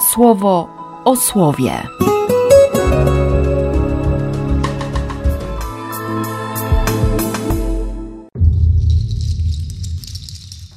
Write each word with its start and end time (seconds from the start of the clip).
słowo 0.00 0.68
o 1.04 1.16
słowie. 1.16 1.82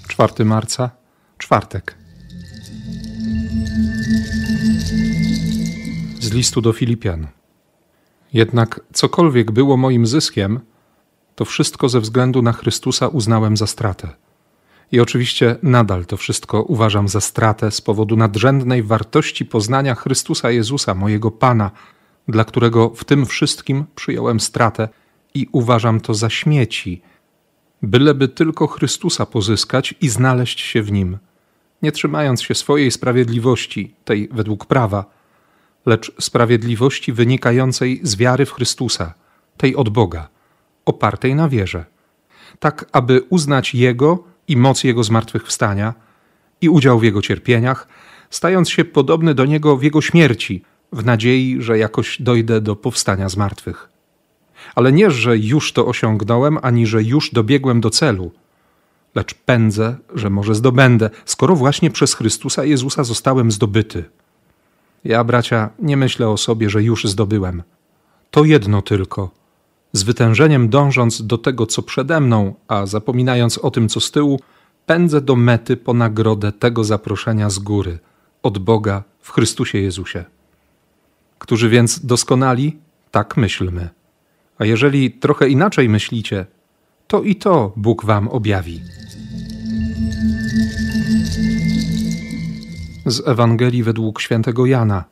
4 0.08 0.46
marca, 0.46 0.90
czwartek. 1.38 1.98
Z 6.20 6.32
listu 6.32 6.62
do 6.62 6.74
Filipian. 6.74 7.28
Jednak 8.34 8.80
cokolwiek 8.94 9.52
było 9.52 9.78
moim 9.78 10.08
zyskiem, 10.08 10.60
to 11.36 11.46
wszystko 11.46 11.90
ze 11.90 12.00
względu 12.00 12.42
na 12.42 12.54
Chrystusa 12.54 13.08
uznałem 13.08 13.58
za 13.58 13.68
stratę. 13.68 14.10
I 14.92 15.00
oczywiście 15.00 15.56
nadal 15.64 16.06
to 16.06 16.18
wszystko 16.18 16.62
uważam 16.62 17.08
za 17.08 17.22
stratę 17.22 17.72
z 17.72 17.82
powodu 17.82 18.16
nadrzędnej 18.16 18.84
wartości 18.84 19.46
poznania 19.46 19.96
Chrystusa 19.96 20.52
Jezusa, 20.52 20.96
mojego 20.96 21.32
Pana, 21.32 21.72
dla 22.28 22.44
którego 22.44 22.90
w 22.90 23.04
tym 23.04 23.26
wszystkim 23.26 23.86
przyjąłem 23.96 24.40
stratę 24.40 24.90
i 25.34 25.48
uważam 25.52 26.02
to 26.02 26.14
za 26.14 26.30
śmieci, 26.30 27.02
byleby 27.82 28.28
tylko 28.28 28.68
Chrystusa 28.68 29.26
pozyskać 29.26 29.96
i 30.02 30.10
znaleźć 30.10 30.60
się 30.62 30.84
w 30.84 30.92
nim, 30.92 31.18
nie 31.82 31.92
trzymając 31.92 32.42
się 32.42 32.56
swojej 32.56 32.92
sprawiedliwości, 32.92 33.96
tej 34.06 34.30
według 34.32 34.66
prawa, 34.66 35.06
lecz 35.86 36.12
sprawiedliwości 36.20 37.14
wynikającej 37.14 38.00
z 38.04 38.16
wiary 38.16 38.46
w 38.46 38.52
Chrystusa, 38.52 39.14
tej 39.58 39.76
od 39.76 39.90
Boga, 39.90 40.30
opartej 40.86 41.36
na 41.36 41.50
wierze, 41.50 41.86
tak 42.60 42.86
aby 42.92 43.22
uznać 43.30 43.76
Jego 43.76 44.31
i 44.48 44.58
moc 44.58 44.84
Jego 44.84 45.04
zmartwychwstania 45.04 45.94
i 46.62 46.70
udział 46.70 47.00
w 47.00 47.04
Jego 47.04 47.22
cierpieniach, 47.22 47.88
stając 48.30 48.70
się 48.70 48.86
podobny 48.86 49.34
do 49.34 49.46
Niego 49.46 49.78
w 49.78 49.84
Jego 49.84 50.02
śmierci, 50.02 50.64
w 50.92 51.06
nadziei, 51.06 51.58
że 51.60 51.78
jakoś 51.78 52.22
dojdę 52.22 52.62
do 52.62 52.76
powstania 52.76 53.30
z 53.30 53.38
martwych 53.38 53.92
ale 54.76 54.92
nie, 54.92 55.12
że 55.12 55.38
już 55.38 55.74
to 55.74 55.88
osiągnąłem, 55.88 56.58
ani 56.62 56.88
że 56.88 57.04
już 57.04 57.32
dobiegłem 57.32 57.82
do 57.82 57.90
celu, 57.90 58.32
lecz 59.16 59.34
pędzę, 59.34 59.96
że 60.16 60.30
może 60.30 60.56
zdobędę, 60.56 61.10
skoro 61.26 61.56
właśnie 61.56 61.92
przez 61.92 62.14
Chrystusa 62.14 62.66
Jezusa 62.66 63.04
zostałem 63.04 63.52
zdobyty. 63.52 64.04
Ja, 65.04 65.24
bracia, 65.24 65.70
nie 65.80 65.98
myślę 65.98 66.30
o 66.30 66.38
sobie, 66.38 66.70
że 66.70 66.84
już 66.84 67.06
zdobyłem. 67.06 67.64
To 68.32 68.46
jedno 68.46 68.82
tylko. 68.82 69.30
Z 69.94 70.04
wytężeniem 70.04 70.70
dążąc 70.70 71.26
do 71.26 71.38
tego, 71.38 71.66
co 71.66 71.82
przede 71.82 72.20
mną, 72.20 72.54
a 72.68 72.86
zapominając 72.86 73.58
o 73.58 73.72
tym, 73.72 73.90
co 73.90 74.00
z 74.00 74.12
tyłu, 74.12 74.40
pędzę 74.86 75.22
do 75.22 75.36
mety 75.36 75.78
po 75.78 75.94
nagrodę 75.94 76.52
tego 76.52 76.84
zaproszenia 76.84 77.50
z 77.50 77.60
góry, 77.60 78.00
od 78.44 78.58
Boga 78.58 79.04
w 79.22 79.32
Chrystusie 79.32 79.78
Jezusie. 79.78 80.26
Którzy 81.40 81.70
więc 81.70 82.06
doskonali, 82.06 82.78
tak 83.12 83.38
myślmy. 83.38 83.90
A 84.58 84.66
jeżeli 84.66 85.12
trochę 85.12 85.50
inaczej 85.50 85.90
myślicie, 85.90 86.46
to 87.08 87.22
i 87.22 87.36
to 87.36 87.74
Bóg 87.76 88.06
wam 88.06 88.28
objawi. 88.28 88.82
Z 93.06 93.28
Ewangelii 93.28 93.84
według 93.84 94.22
świętego 94.22 94.66
Jana. 94.66 95.04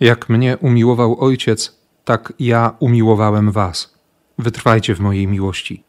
Jak 0.00 0.28
mnie 0.28 0.56
umiłował 0.60 1.20
Ojciec, 1.20 1.77
tak 2.08 2.32
ja 2.38 2.72
umiłowałem 2.78 3.52
was. 3.52 3.94
Wytrwajcie 4.38 4.94
w 4.94 5.00
mojej 5.00 5.26
miłości. 5.26 5.84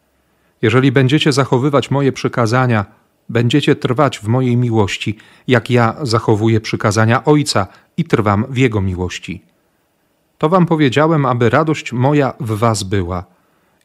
Jeżeli 0.62 0.92
będziecie 0.92 1.32
zachowywać 1.32 1.92
moje 1.92 2.12
przykazania, 2.12 2.86
będziecie 3.30 3.76
trwać 3.76 4.20
w 4.20 4.28
mojej 4.28 4.58
miłości, 4.58 5.18
jak 5.48 5.70
ja 5.70 5.96
zachowuję 6.02 6.62
przykazania 6.62 7.26
Ojca 7.26 7.68
i 7.98 8.04
trwam 8.04 8.46
w 8.50 8.58
Jego 8.58 8.82
miłości. 8.82 9.44
To 10.38 10.50
wam 10.50 10.66
powiedziałem, 10.66 11.26
aby 11.26 11.50
radość 11.50 11.94
moja 11.94 12.34
w 12.40 12.58
was 12.58 12.84
była 12.84 13.24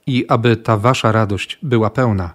i 0.07 0.25
aby 0.29 0.57
ta 0.57 0.77
wasza 0.77 1.13
radość 1.13 1.59
była 1.63 1.91
pełna. 1.91 2.35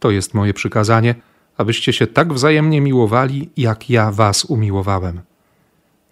To 0.00 0.10
jest 0.10 0.34
moje 0.34 0.54
przykazanie, 0.54 1.14
abyście 1.56 1.92
się 1.92 2.06
tak 2.06 2.32
wzajemnie 2.32 2.80
miłowali, 2.80 3.50
jak 3.56 3.90
ja 3.90 4.12
was 4.12 4.44
umiłowałem. 4.44 5.20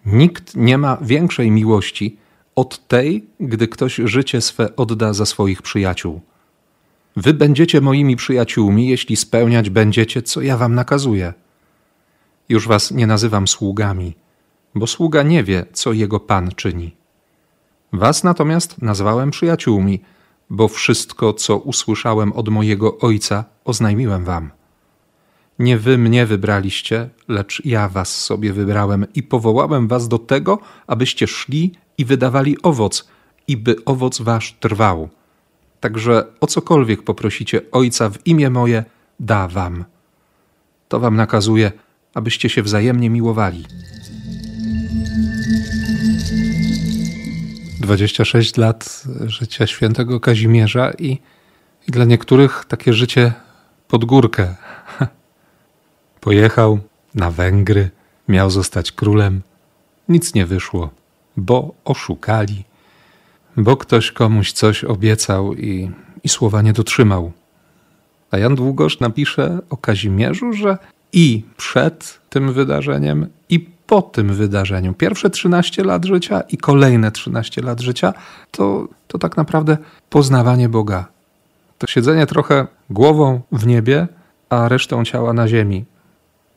Nikt 0.05 0.55
nie 0.55 0.77
ma 0.77 0.97
większej 1.01 1.51
miłości 1.51 2.24
od 2.55 2.87
tej, 2.87 3.27
gdy 3.39 3.67
ktoś 3.67 3.95
życie 3.95 4.41
swe 4.41 4.75
odda 4.75 5.13
za 5.13 5.25
swoich 5.25 5.61
przyjaciół. 5.61 6.21
Wy 7.15 7.33
będziecie 7.33 7.81
moimi 7.81 8.15
przyjaciółmi, 8.15 8.87
jeśli 8.87 9.15
spełniać 9.15 9.69
będziecie, 9.69 10.21
co 10.21 10.41
ja 10.41 10.57
wam 10.57 10.75
nakazuję. 10.75 11.33
Już 12.49 12.67
was 12.67 12.91
nie 12.91 13.07
nazywam 13.07 13.47
sługami, 13.47 14.15
bo 14.75 14.87
sługa 14.87 15.23
nie 15.23 15.43
wie, 15.43 15.65
co 15.73 15.93
jego 15.93 16.19
pan 16.19 16.51
czyni. 16.55 16.95
Was 17.93 18.23
natomiast 18.23 18.81
nazwałem 18.81 19.31
przyjaciółmi, 19.31 20.01
bo 20.49 20.67
wszystko, 20.67 21.33
co 21.33 21.57
usłyszałem 21.57 22.33
od 22.33 22.49
mojego 22.49 22.97
Ojca, 22.97 23.45
oznajmiłem 23.65 24.25
wam. 24.25 24.51
Nie 25.59 25.77
wy 25.77 25.97
mnie 25.97 26.25
wybraliście, 26.25 27.09
lecz 27.27 27.61
ja 27.65 27.89
was 27.89 28.21
sobie 28.21 28.53
wybrałem 28.53 29.05
i 29.15 29.23
powołałem 29.23 29.87
was 29.87 30.07
do 30.07 30.19
tego, 30.19 30.59
abyście 30.87 31.27
szli 31.27 31.71
i 31.97 32.05
wydawali 32.05 32.61
owoc, 32.61 33.07
i 33.47 33.57
by 33.57 33.75
owoc 33.85 34.21
wasz 34.21 34.55
trwał. 34.59 35.09
Także 35.79 36.25
o 36.41 36.47
cokolwiek 36.47 37.03
poprosicie 37.03 37.61
Ojca 37.71 38.09
w 38.09 38.27
imię 38.27 38.49
moje, 38.49 38.83
da 39.19 39.47
wam. 39.47 39.85
To 40.87 40.99
wam 40.99 41.15
nakazuje, 41.15 41.71
abyście 42.13 42.49
się 42.49 42.63
wzajemnie 42.63 43.09
miłowali. 43.09 43.65
26 47.85 48.57
lat 48.57 49.03
życia 49.25 49.67
świętego 49.67 50.19
Kazimierza 50.19 50.91
i, 50.91 51.19
i 51.87 51.91
dla 51.91 52.05
niektórych 52.05 52.65
takie 52.67 52.93
życie 52.93 53.33
pod 53.87 54.05
górkę. 54.05 54.55
Pojechał 56.21 56.79
na 57.15 57.31
Węgry, 57.31 57.89
miał 58.27 58.49
zostać 58.49 58.91
królem. 58.91 59.41
Nic 60.09 60.33
nie 60.33 60.45
wyszło, 60.45 60.89
bo 61.37 61.73
oszukali, 61.85 62.63
bo 63.57 63.77
ktoś 63.77 64.11
komuś 64.11 64.51
coś 64.51 64.83
obiecał 64.83 65.53
i, 65.53 65.91
i 66.23 66.29
słowa 66.29 66.61
nie 66.61 66.73
dotrzymał. 66.73 67.31
A 68.31 68.37
Jan 68.37 68.55
Długosz 68.55 68.99
napisze 68.99 69.59
o 69.69 69.77
Kazimierzu, 69.77 70.53
że 70.53 70.77
i 71.13 71.43
przed 71.57 72.19
tym 72.29 72.53
wydarzeniem, 72.53 73.27
i 73.49 73.59
po 73.87 74.01
tym 74.01 74.33
wydarzeniu, 74.33 74.93
pierwsze 74.93 75.29
13 75.29 75.83
lat 75.83 76.05
życia 76.05 76.41
i 76.41 76.57
kolejne 76.57 77.11
13 77.11 77.61
lat 77.61 77.81
życia, 77.81 78.13
to, 78.51 78.87
to 79.07 79.17
tak 79.17 79.37
naprawdę 79.37 79.77
poznawanie 80.09 80.69
Boga. 80.69 81.05
To 81.77 81.87
siedzenie 81.87 82.25
trochę 82.25 82.67
głową 82.89 83.41
w 83.51 83.67
niebie, 83.67 84.07
a 84.49 84.69
resztą 84.69 85.05
ciała 85.05 85.33
na 85.33 85.47
ziemi. 85.47 85.85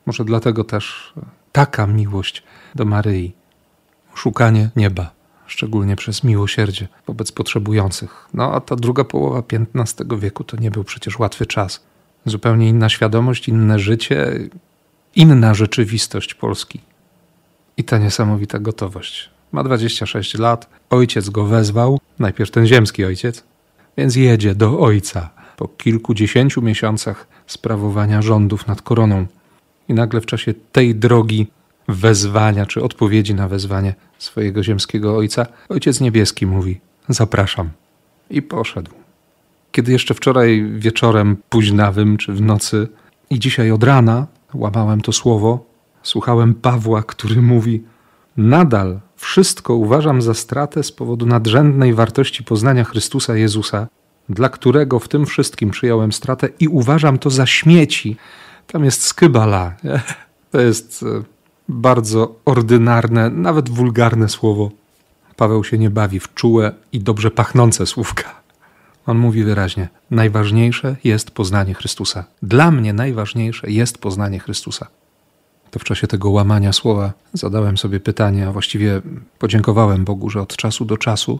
Może 0.05 0.25
dlatego 0.25 0.63
też 0.63 1.13
taka 1.51 1.87
miłość 1.87 2.43
do 2.75 2.85
Maryi. 2.85 3.38
Szukanie 4.19 4.69
nieba, 4.75 5.11
szczególnie 5.47 5.95
przez 5.95 6.23
miłosierdzie 6.23 6.87
wobec 7.07 7.31
potrzebujących. 7.31 8.27
No 8.33 8.53
a 8.53 8.59
ta 8.61 8.75
druga 8.75 9.03
połowa 9.03 9.43
XV 9.75 10.19
wieku 10.19 10.43
to 10.43 10.57
nie 10.57 10.71
był 10.71 10.83
przecież 10.83 11.19
łatwy 11.19 11.45
czas. 11.45 11.83
Zupełnie 12.25 12.69
inna 12.69 12.89
świadomość, 12.89 13.47
inne 13.47 13.79
życie, 13.79 14.31
inna 15.15 15.53
rzeczywistość 15.53 16.33
Polski 16.33 16.79
i 17.77 17.83
ta 17.83 17.97
niesamowita 17.97 18.59
gotowość. 18.59 19.29
Ma 19.51 19.63
26 19.63 20.37
lat, 20.37 20.69
ojciec 20.89 21.29
go 21.29 21.45
wezwał, 21.45 21.99
najpierw 22.19 22.51
ten 22.51 22.67
ziemski 22.67 23.05
ojciec, 23.05 23.43
więc 23.97 24.15
jedzie 24.15 24.55
do 24.55 24.79
ojca 24.79 25.29
po 25.57 25.67
kilkudziesięciu 25.67 26.61
miesiącach 26.61 27.27
sprawowania 27.47 28.21
rządów 28.21 28.67
nad 28.67 28.81
koroną. 28.81 29.25
I 29.87 29.93
nagle 29.93 30.21
w 30.21 30.25
czasie 30.25 30.53
tej 30.71 30.95
drogi 30.95 31.47
wezwania 31.87 32.65
czy 32.65 32.83
odpowiedzi 32.83 33.35
na 33.35 33.47
wezwanie 33.47 33.95
swojego 34.19 34.63
ziemskiego 34.63 35.17
ojca, 35.17 35.45
ojciec 35.69 36.01
niebieski 36.01 36.45
mówi: 36.45 36.79
Zapraszam. 37.09 37.69
I 38.29 38.41
poszedł. 38.41 38.91
Kiedy 39.71 39.91
jeszcze 39.91 40.13
wczoraj 40.13 40.65
wieczorem 40.75 41.37
późnawym 41.49 42.17
czy 42.17 42.33
w 42.33 42.41
nocy 42.41 42.87
i 43.29 43.39
dzisiaj 43.39 43.71
od 43.71 43.83
rana 43.83 44.27
łamałem 44.53 45.01
to 45.01 45.11
słowo, 45.11 45.69
Słuchałem 46.03 46.53
Pawła, 46.53 47.03
który 47.03 47.41
mówi: 47.41 47.83
Nadal 48.37 48.99
wszystko 49.15 49.73
uważam 49.73 50.21
za 50.21 50.33
stratę 50.33 50.83
z 50.83 50.91
powodu 50.91 51.25
nadrzędnej 51.25 51.93
wartości 51.93 52.43
poznania 52.43 52.83
Chrystusa 52.83 53.35
Jezusa, 53.35 53.87
dla 54.29 54.49
którego 54.49 54.99
w 54.99 55.07
tym 55.07 55.25
wszystkim 55.25 55.69
przyjąłem 55.69 56.11
stratę 56.11 56.49
i 56.59 56.67
uważam 56.67 57.17
to 57.17 57.29
za 57.29 57.45
śmieci. 57.45 58.17
Tam 58.67 58.85
jest 58.85 59.05
skybala. 59.05 59.73
To 60.51 60.61
jest 60.61 61.03
e, 61.03 61.23
bardzo 61.69 62.35
ordynarne, 62.45 63.29
nawet 63.29 63.69
wulgarne 63.69 64.29
słowo. 64.29 64.71
Paweł 65.35 65.63
się 65.63 65.77
nie 65.77 65.89
bawi 65.89 66.19
w 66.19 66.33
czułe 66.33 66.71
i 66.91 66.99
dobrze 66.99 67.31
pachnące 67.31 67.85
słówka. 67.85 68.41
On 69.05 69.17
mówi 69.17 69.43
wyraźnie: 69.43 69.89
Najważniejsze 70.11 70.95
jest 71.03 71.31
poznanie 71.31 71.73
Chrystusa. 71.73 72.25
Dla 72.43 72.71
mnie 72.71 72.93
najważniejsze 72.93 73.71
jest 73.71 73.97
poznanie 73.97 74.39
Chrystusa. 74.39 74.87
to 75.71 75.79
w 75.79 75.83
czasie 75.83 76.07
tego 76.07 76.29
łamania 76.29 76.73
słowa 76.73 77.13
zadałem 77.33 77.77
sobie 77.77 77.99
pytanie, 77.99 78.47
a 78.47 78.51
właściwie 78.51 79.01
podziękowałem 79.39 80.05
Bogu, 80.05 80.29
że 80.29 80.41
od 80.41 80.55
czasu 80.55 80.85
do 80.85 80.97
czasu, 80.97 81.39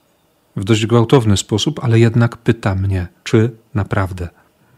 w 0.55 0.63
dość 0.63 0.85
gwałtowny 0.85 1.37
sposób, 1.37 1.79
ale 1.83 1.99
jednak 1.99 2.37
pyta 2.37 2.75
mnie, 2.75 3.07
czy 3.23 3.51
naprawdę, 3.73 4.29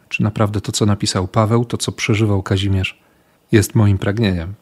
czy 0.10 0.24
naprawdę 0.24 0.62
to, 0.62 0.72
co 0.72 0.86
napisał 0.86 1.28
Paweł, 1.28 1.66
to, 1.66 1.78
co 1.78 1.92
przeżywał 1.92 2.44
Kazimierz, 2.44 3.00
jest 3.52 3.76
moim 3.76 3.98
pragnieniem. 3.98 4.54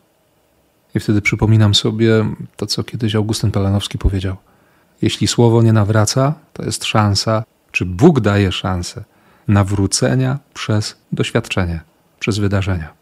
I 0.95 0.99
wtedy 0.99 1.21
przypominam 1.21 1.75
sobie 1.75 2.25
to, 2.55 2.65
co 2.65 2.83
kiedyś 2.83 3.15
Augustyn 3.15 3.51
Pelanowski 3.51 3.97
powiedział. 3.97 4.35
Jeśli 5.01 5.27
słowo 5.27 5.61
nie 5.61 5.73
nawraca, 5.73 6.33
to 6.53 6.63
jest 6.63 6.85
szansa, 6.85 7.43
czy 7.71 7.85
Bóg 7.85 8.19
daje 8.19 8.51
szansę 8.51 9.03
nawrócenia 9.47 10.39
przez 10.53 10.97
doświadczenie, 11.11 11.81
przez 12.19 12.37
wydarzenia. 12.37 12.93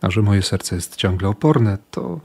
A 0.00 0.10
że 0.10 0.22
moje 0.22 0.42
serce 0.42 0.74
jest 0.76 0.96
ciągle 0.96 1.28
oporne, 1.28 1.78
to, 1.90 2.20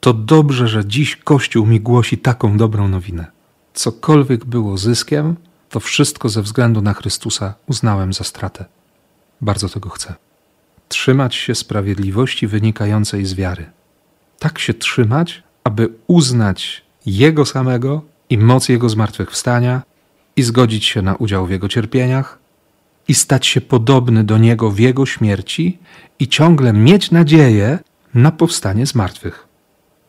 to 0.00 0.14
dobrze, 0.14 0.68
że 0.68 0.84
dziś 0.84 1.16
Kościół 1.16 1.66
mi 1.66 1.80
głosi 1.80 2.18
taką 2.18 2.56
dobrą 2.56 2.88
nowinę. 2.88 3.26
Cokolwiek 3.74 4.44
było 4.44 4.78
zyskiem, 4.78 5.36
to 5.70 5.80
wszystko 5.80 6.28
ze 6.28 6.42
względu 6.42 6.82
na 6.82 6.94
Chrystusa 6.94 7.54
uznałem 7.66 8.12
za 8.12 8.24
stratę. 8.24 8.64
Bardzo 9.40 9.68
tego 9.68 9.88
chcę. 9.88 10.14
Trzymać 10.88 11.34
się 11.34 11.54
sprawiedliwości 11.54 12.46
wynikającej 12.46 13.24
z 13.24 13.34
wiary. 13.34 13.70
Tak 14.38 14.58
się 14.58 14.74
trzymać, 14.74 15.42
aby 15.64 15.88
uznać 16.06 16.82
Jego 17.06 17.46
samego 17.46 18.02
i 18.30 18.38
moc 18.38 18.68
Jego 18.68 18.88
zmartwychwstania 18.88 19.82
i 20.36 20.42
zgodzić 20.42 20.84
się 20.84 21.02
na 21.02 21.14
udział 21.14 21.46
w 21.46 21.50
Jego 21.50 21.68
cierpieniach 21.68 22.38
i 23.08 23.14
stać 23.14 23.46
się 23.46 23.60
podobny 23.60 24.24
do 24.24 24.38
Niego 24.38 24.70
w 24.70 24.78
Jego 24.78 25.06
śmierci 25.06 25.78
i 26.18 26.28
ciągle 26.28 26.72
mieć 26.72 27.10
nadzieję 27.10 27.78
na 28.14 28.30
powstanie 28.30 28.86
z 28.86 28.94
martwych. 28.94 29.46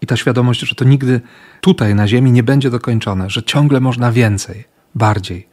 I 0.02 0.08
ta 0.08 0.18
świadomość, 0.18 0.60
że 0.60 0.76
to 0.76 0.86
nigdy 0.86 1.22
tutaj 1.62 1.96
na 1.96 2.08
ziemi 2.08 2.32
nie 2.32 2.44
będzie 2.44 2.70
dokończone, 2.70 3.30
że 3.30 3.44
ciągle 3.44 3.80
można 3.80 4.12
więcej, 4.12 4.64
bardziej. 4.96 5.48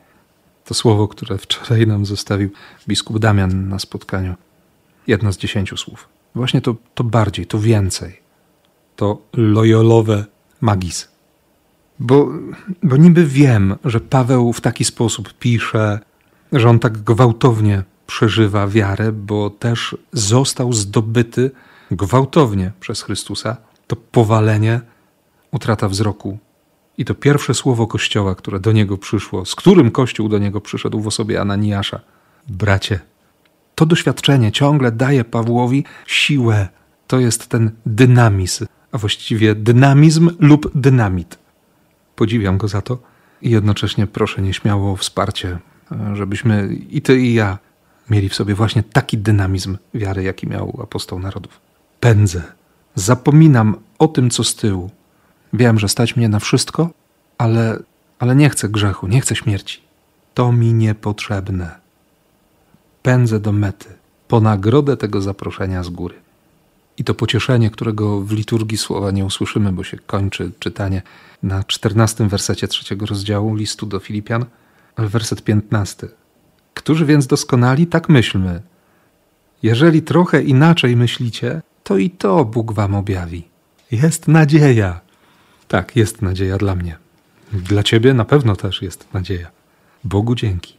To 0.64 0.74
słowo, 0.74 1.08
które 1.08 1.38
wczoraj 1.38 1.86
nam 1.86 2.06
zostawił 2.06 2.50
biskup 2.88 3.18
Damian 3.18 3.68
na 3.68 3.78
spotkaniu. 3.78 4.34
Jedno 5.06 5.32
z 5.32 5.38
dziesięciu 5.38 5.76
słów. 5.76 6.08
Właśnie 6.34 6.60
to, 6.60 6.76
to 6.94 7.04
bardziej, 7.04 7.46
to 7.46 7.58
więcej. 7.58 8.21
To 8.96 9.22
lojolowe 9.32 10.24
magis. 10.60 11.08
Bo, 11.98 12.28
bo 12.82 12.96
niby 12.96 13.26
wiem, 13.26 13.76
że 13.84 14.00
Paweł 14.00 14.52
w 14.52 14.60
taki 14.60 14.84
sposób 14.84 15.34
pisze, 15.38 15.98
że 16.52 16.68
on 16.68 16.78
tak 16.78 16.98
gwałtownie 16.98 17.82
przeżywa 18.06 18.66
wiarę, 18.68 19.12
bo 19.12 19.50
też 19.50 19.96
został 20.12 20.72
zdobyty 20.72 21.50
gwałtownie 21.90 22.72
przez 22.80 23.02
Chrystusa. 23.02 23.56
To 23.86 23.96
powalenie, 23.96 24.80
utrata 25.50 25.88
wzroku. 25.88 26.38
I 26.98 27.04
to 27.04 27.14
pierwsze 27.14 27.54
słowo 27.54 27.86
Kościoła, 27.86 28.34
które 28.34 28.60
do 28.60 28.72
niego 28.72 28.98
przyszło, 28.98 29.44
z 29.44 29.54
którym 29.54 29.90
Kościół 29.90 30.28
do 30.28 30.38
niego 30.38 30.60
przyszedł 30.60 31.00
w 31.00 31.06
osobie 31.06 31.40
Ananiasza. 31.40 32.00
Bracie, 32.48 33.00
to 33.74 33.86
doświadczenie 33.86 34.52
ciągle 34.52 34.92
daje 34.92 35.24
Pawłowi 35.24 35.84
siłę. 36.06 36.68
To 37.06 37.20
jest 37.20 37.46
ten 37.46 37.70
dynamizm, 37.86 38.66
a 38.92 38.98
właściwie 38.98 39.54
dynamizm 39.54 40.30
lub 40.38 40.70
dynamit. 40.74 41.38
Podziwiam 42.16 42.58
go 42.58 42.68
za 42.68 42.82
to 42.82 42.98
i 43.42 43.50
jednocześnie 43.50 44.06
proszę 44.06 44.42
nieśmiało 44.42 44.92
o 44.92 44.96
wsparcie, 44.96 45.58
żebyśmy 46.12 46.74
i 46.90 47.02
ty 47.02 47.20
i 47.20 47.34
ja 47.34 47.58
mieli 48.10 48.28
w 48.28 48.34
sobie 48.34 48.54
właśnie 48.54 48.82
taki 48.82 49.18
dynamizm 49.18 49.76
wiary, 49.94 50.22
jaki 50.22 50.48
miał 50.48 50.78
apostoł 50.82 51.18
narodów. 51.18 51.60
Pędzę, 52.00 52.42
zapominam 52.94 53.76
o 53.98 54.08
tym, 54.08 54.30
co 54.30 54.44
z 54.44 54.54
tyłu. 54.54 54.90
Wiem, 55.52 55.78
że 55.78 55.88
stać 55.88 56.16
mnie 56.16 56.28
na 56.28 56.38
wszystko, 56.38 56.90
ale, 57.38 57.78
ale 58.18 58.36
nie 58.36 58.50
chcę 58.50 58.68
grzechu, 58.68 59.06
nie 59.06 59.20
chcę 59.20 59.36
śmierci. 59.36 59.80
To 60.34 60.52
mi 60.52 60.74
niepotrzebne. 60.74 61.80
Pędzę 63.02 63.40
do 63.40 63.52
mety, 63.52 63.88
po 64.28 64.40
nagrodę 64.40 64.96
tego 64.96 65.20
zaproszenia 65.20 65.82
z 65.82 65.88
góry. 65.88 66.14
I 66.98 67.04
to 67.04 67.14
pocieszenie, 67.14 67.70
którego 67.70 68.20
w 68.20 68.32
liturgii 68.32 68.78
słowa 68.78 69.10
nie 69.10 69.24
usłyszymy, 69.24 69.72
bo 69.72 69.84
się 69.84 69.98
kończy 69.98 70.50
czytanie 70.58 71.02
na 71.42 71.64
czternastym 71.64 72.28
wersecie 72.28 72.68
trzeciego 72.68 73.06
rozdziału 73.06 73.54
listu 73.54 73.86
do 73.86 73.98
Filipian, 73.98 74.44
werset 74.98 75.42
piętnasty. 75.42 76.08
Którzy 76.74 77.06
więc 77.06 77.26
doskonali, 77.26 77.86
tak 77.86 78.08
myślmy. 78.08 78.62
Jeżeli 79.62 80.02
trochę 80.02 80.42
inaczej 80.42 80.96
myślicie, 80.96 81.62
to 81.84 81.98
i 81.98 82.10
to 82.10 82.44
Bóg 82.44 82.72
wam 82.72 82.94
objawi. 82.94 83.48
Jest 83.90 84.28
nadzieja. 84.28 85.00
Tak, 85.68 85.96
jest 85.96 86.22
nadzieja 86.22 86.58
dla 86.58 86.74
mnie. 86.74 86.96
Dla 87.52 87.82
ciebie 87.82 88.14
na 88.14 88.24
pewno 88.24 88.56
też 88.56 88.82
jest 88.82 89.14
nadzieja. 89.14 89.50
Bogu 90.04 90.34
dzięki. 90.34 90.74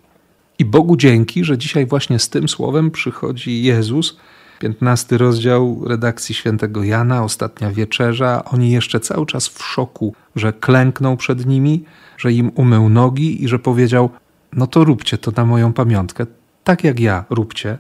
I 0.60 0.66
Bogu 0.66 0.98
dzięki, 0.98 1.44
że 1.44 1.58
dzisiaj 1.58 1.86
właśnie 1.86 2.20
z 2.20 2.30
tym 2.30 2.50
słowem 2.50 2.92
przychodzi 2.92 3.64
Jezus, 3.64 4.18
15 4.60 5.18
rozdział 5.18 5.84
redakcji 5.88 6.36
świętego 6.36 6.84
Jana, 6.84 7.24
ostatnia 7.24 7.72
wieczerza. 7.72 8.44
Oni 8.46 8.72
jeszcze 8.72 9.00
cały 9.00 9.26
czas 9.26 9.48
w 9.48 9.64
szoku, 9.64 10.16
że 10.36 10.54
klęknął 10.54 11.18
przed 11.18 11.46
nimi, 11.46 11.86
że 12.18 12.34
im 12.34 12.52
umył 12.56 12.90
nogi 12.90 13.44
i 13.44 13.48
że 13.48 13.60
powiedział: 13.60 14.10
No 14.54 14.68
to 14.68 14.84
róbcie 14.84 15.18
to 15.18 15.32
na 15.36 15.46
moją 15.46 15.74
pamiątkę, 15.74 16.26
tak 16.64 16.84
jak 16.84 17.00
ja, 17.00 17.26
róbcie. 17.30 17.78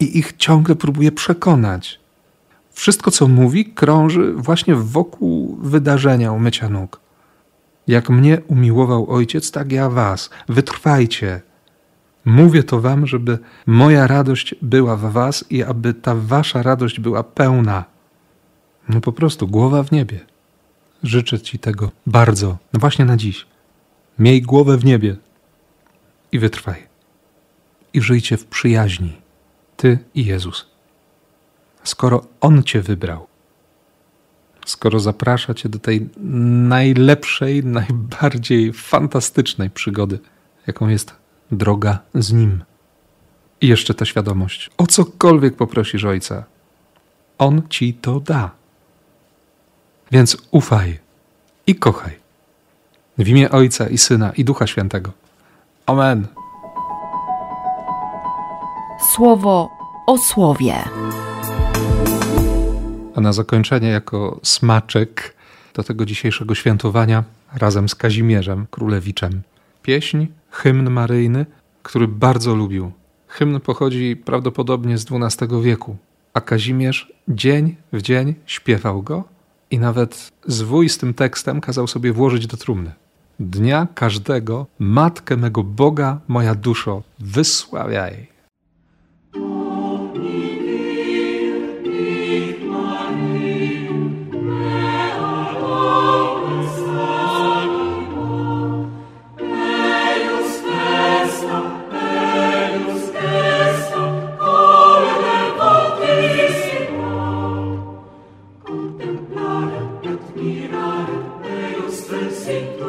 I 0.00 0.18
ich 0.18 0.36
ciągle 0.36 0.76
próbuje 0.76 1.12
przekonać. 1.12 2.00
Wszystko, 2.72 3.10
co 3.10 3.28
mówi, 3.28 3.64
krąży 3.64 4.32
właśnie 4.32 4.74
wokół 4.74 5.56
wydarzenia 5.62 6.32
umycia 6.32 6.68
nóg. 6.68 7.00
Jak 7.86 8.10
mnie 8.10 8.38
umiłował 8.46 9.10
ojciec, 9.10 9.50
tak 9.50 9.72
ja 9.72 9.90
was. 9.90 10.30
Wytrwajcie. 10.48 11.40
Mówię 12.30 12.62
to 12.62 12.80
wam, 12.80 13.06
żeby 13.06 13.38
moja 13.66 14.06
radość 14.06 14.54
była 14.62 14.96
w 14.96 15.12
was 15.12 15.44
i 15.50 15.62
aby 15.62 15.94
ta 15.94 16.14
wasza 16.14 16.62
radość 16.62 17.00
była 17.00 17.22
pełna. 17.22 17.84
No 18.88 19.00
po 19.00 19.12
prostu 19.12 19.48
głowa 19.48 19.82
w 19.82 19.92
niebie. 19.92 20.20
Życzę 21.02 21.40
ci 21.40 21.58
tego 21.58 21.90
bardzo, 22.06 22.58
no 22.72 22.80
właśnie 22.80 23.04
na 23.04 23.16
dziś. 23.16 23.46
Miej 24.18 24.42
głowę 24.42 24.76
w 24.76 24.84
niebie 24.84 25.16
i 26.32 26.38
wytrwaj. 26.38 26.86
I 27.92 28.00
żyjcie 28.00 28.36
w 28.36 28.46
przyjaźni, 28.46 29.12
ty 29.76 29.98
i 30.14 30.24
Jezus. 30.24 30.66
Skoro 31.84 32.26
On 32.40 32.62
cię 32.62 32.82
wybrał, 32.82 33.26
skoro 34.66 35.00
zaprasza 35.00 35.54
cię 35.54 35.68
do 35.68 35.78
tej 35.78 36.08
najlepszej, 36.68 37.64
najbardziej 37.64 38.72
fantastycznej 38.72 39.70
przygody, 39.70 40.18
jaką 40.66 40.88
jest 40.88 41.19
droga 41.52 41.98
z 42.14 42.32
Nim. 42.32 42.64
I 43.60 43.68
jeszcze 43.68 43.94
ta 43.94 44.04
świadomość. 44.04 44.70
O 44.78 44.86
cokolwiek 44.86 45.56
poprosisz 45.56 46.04
Ojca, 46.04 46.44
On 47.38 47.62
ci 47.68 47.94
to 47.94 48.20
da. 48.20 48.50
Więc 50.10 50.36
ufaj 50.50 50.98
i 51.66 51.74
kochaj. 51.74 52.18
W 53.18 53.28
imię 53.28 53.50
Ojca 53.50 53.88
i 53.88 53.98
Syna 53.98 54.32
i 54.32 54.44
Ducha 54.44 54.66
Świętego. 54.66 55.12
Amen. 55.86 56.26
Słowo 59.14 59.68
o 60.06 60.18
słowie. 60.18 60.74
A 63.14 63.20
na 63.20 63.32
zakończenie, 63.32 63.88
jako 63.88 64.40
smaczek 64.42 65.36
do 65.74 65.82
tego 65.82 66.06
dzisiejszego 66.06 66.54
świętowania, 66.54 67.24
razem 67.52 67.88
z 67.88 67.94
Kazimierzem 67.94 68.66
Królewiczem, 68.70 69.42
pieśń, 69.82 70.26
hymn 70.50 70.90
maryjny, 70.90 71.46
który 71.82 72.08
bardzo 72.08 72.54
lubił. 72.54 72.92
Hymn 73.28 73.60
pochodzi 73.60 74.16
prawdopodobnie 74.16 74.98
z 74.98 75.06
XII 75.10 75.62
wieku, 75.62 75.96
a 76.34 76.40
Kazimierz 76.40 77.12
dzień 77.28 77.76
w 77.92 78.02
dzień 78.02 78.34
śpiewał 78.46 79.02
go 79.02 79.24
i 79.70 79.78
nawet 79.78 80.32
zwój 80.46 80.88
z 80.88 80.98
tym 80.98 81.14
tekstem 81.14 81.60
kazał 81.60 81.86
sobie 81.86 82.12
włożyć 82.12 82.46
do 82.46 82.56
trumny. 82.56 82.92
Dnia 83.40 83.86
każdego 83.94 84.66
Matkę 84.78 85.36
mego 85.36 85.62
Boga, 85.62 86.20
moja 86.28 86.54
duszo, 86.54 87.02
wysławiaj. 87.18 88.26
say 112.50 112.79